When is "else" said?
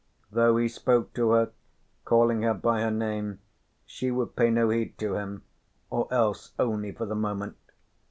6.11-6.53